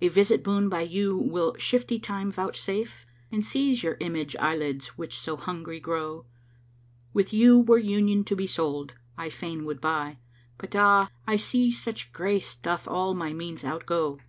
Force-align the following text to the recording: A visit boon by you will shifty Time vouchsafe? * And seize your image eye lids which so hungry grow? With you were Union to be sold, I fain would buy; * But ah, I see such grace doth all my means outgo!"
A 0.00 0.06
visit 0.06 0.44
boon 0.44 0.68
by 0.68 0.82
you 0.82 1.16
will 1.18 1.56
shifty 1.58 1.98
Time 1.98 2.30
vouchsafe? 2.30 3.04
* 3.18 3.32
And 3.32 3.44
seize 3.44 3.82
your 3.82 3.96
image 3.98 4.36
eye 4.36 4.54
lids 4.56 4.96
which 4.96 5.18
so 5.18 5.36
hungry 5.36 5.80
grow? 5.80 6.26
With 7.12 7.32
you 7.32 7.58
were 7.58 7.78
Union 7.78 8.22
to 8.26 8.36
be 8.36 8.46
sold, 8.46 8.94
I 9.18 9.30
fain 9.30 9.64
would 9.64 9.80
buy; 9.80 10.18
* 10.38 10.58
But 10.58 10.76
ah, 10.76 11.08
I 11.26 11.34
see 11.34 11.72
such 11.72 12.12
grace 12.12 12.54
doth 12.54 12.86
all 12.86 13.14
my 13.14 13.32
means 13.32 13.64
outgo!" 13.64 14.20